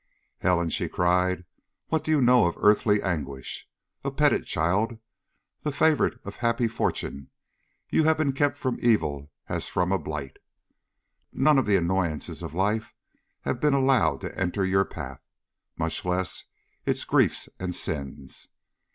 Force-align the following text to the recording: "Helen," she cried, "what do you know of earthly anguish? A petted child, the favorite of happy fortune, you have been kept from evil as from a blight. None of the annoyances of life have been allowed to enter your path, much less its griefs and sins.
"Helen," 0.39 0.69
she 0.71 0.89
cried, 0.89 1.45
"what 1.89 2.03
do 2.03 2.09
you 2.09 2.23
know 2.23 2.47
of 2.47 2.55
earthly 2.57 3.03
anguish? 3.03 3.69
A 4.03 4.09
petted 4.09 4.47
child, 4.47 4.97
the 5.61 5.71
favorite 5.71 6.19
of 6.25 6.37
happy 6.37 6.67
fortune, 6.67 7.29
you 7.91 8.05
have 8.05 8.17
been 8.17 8.33
kept 8.33 8.57
from 8.57 8.79
evil 8.81 9.31
as 9.47 9.67
from 9.67 9.91
a 9.91 9.99
blight. 9.99 10.37
None 11.31 11.59
of 11.59 11.67
the 11.67 11.77
annoyances 11.77 12.41
of 12.41 12.55
life 12.55 12.95
have 13.41 13.59
been 13.59 13.75
allowed 13.75 14.21
to 14.21 14.35
enter 14.35 14.65
your 14.65 14.85
path, 14.85 15.21
much 15.77 16.03
less 16.03 16.45
its 16.83 17.03
griefs 17.05 17.47
and 17.59 17.75
sins. 17.75 18.47